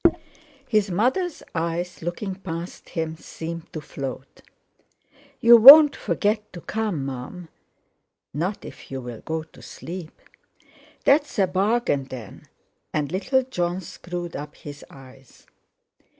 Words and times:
His 0.67 0.89
mother's 0.89 1.43
eyes, 1.53 2.01
looking 2.01 2.33
past 2.33 2.89
him, 2.89 3.17
seemed 3.17 3.71
to 3.71 3.81
float. 3.81 4.41
"You 5.39 5.57
won't 5.57 5.95
forget 5.95 6.51
to 6.53 6.61
come, 6.61 7.05
Mum?" 7.05 7.49
"Not 8.33 8.65
if 8.65 8.89
you'll 8.89 9.21
go 9.21 9.43
to 9.43 9.61
sleep." 9.61 10.19
"That's 11.05 11.37
a 11.37 11.45
bargain, 11.45 12.05
then." 12.05 12.47
And 12.91 13.11
little 13.11 13.43
Jon 13.43 13.79
screwed 13.79 14.35
up 14.35 14.55
his 14.55 14.83
eyes. 14.89 15.45